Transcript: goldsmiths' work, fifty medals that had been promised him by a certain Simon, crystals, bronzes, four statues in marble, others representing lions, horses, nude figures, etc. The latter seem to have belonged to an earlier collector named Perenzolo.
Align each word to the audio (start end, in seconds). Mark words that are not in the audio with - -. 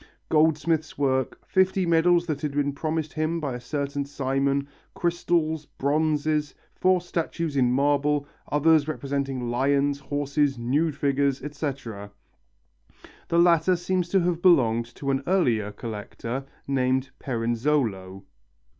goldsmiths' 0.29 0.97
work, 0.97 1.37
fifty 1.45 1.85
medals 1.85 2.25
that 2.25 2.41
had 2.41 2.53
been 2.53 2.73
promised 2.73 3.13
him 3.13 3.39
by 3.39 3.53
a 3.53 3.59
certain 3.59 4.03
Simon, 4.03 4.67
crystals, 4.95 5.67
bronzes, 5.67 6.55
four 6.73 6.99
statues 6.99 7.55
in 7.55 7.71
marble, 7.71 8.27
others 8.51 8.87
representing 8.87 9.51
lions, 9.51 9.99
horses, 9.99 10.57
nude 10.57 10.95
figures, 10.95 11.43
etc. 11.43 12.09
The 13.27 13.37
latter 13.37 13.75
seem 13.75 14.01
to 14.01 14.21
have 14.21 14.41
belonged 14.41 14.87
to 14.95 15.11
an 15.11 15.21
earlier 15.27 15.71
collector 15.71 16.45
named 16.65 17.11
Perenzolo. 17.19 18.23